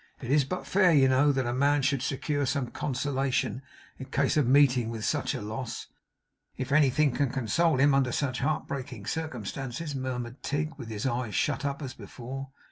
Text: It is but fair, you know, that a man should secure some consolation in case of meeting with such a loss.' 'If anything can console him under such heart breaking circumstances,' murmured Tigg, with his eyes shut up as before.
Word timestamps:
It 0.19 0.31
is 0.31 0.45
but 0.45 0.65
fair, 0.65 0.91
you 0.91 1.07
know, 1.07 1.31
that 1.31 1.45
a 1.45 1.53
man 1.53 1.83
should 1.83 2.01
secure 2.01 2.47
some 2.47 2.69
consolation 2.71 3.61
in 3.99 4.07
case 4.07 4.35
of 4.35 4.47
meeting 4.47 4.89
with 4.89 5.05
such 5.05 5.35
a 5.35 5.43
loss.' 5.43 5.89
'If 6.57 6.71
anything 6.71 7.11
can 7.11 7.29
console 7.29 7.77
him 7.79 7.93
under 7.93 8.11
such 8.11 8.39
heart 8.39 8.65
breaking 8.67 9.05
circumstances,' 9.05 9.93
murmured 9.93 10.41
Tigg, 10.41 10.73
with 10.75 10.89
his 10.89 11.05
eyes 11.05 11.35
shut 11.35 11.65
up 11.65 11.83
as 11.83 11.93
before. 11.93 12.49